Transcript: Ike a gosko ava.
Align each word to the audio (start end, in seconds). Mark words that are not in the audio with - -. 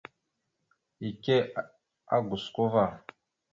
Ike 1.09 1.35
a 2.13 2.17
gosko 2.27 2.63
ava. 2.67 2.85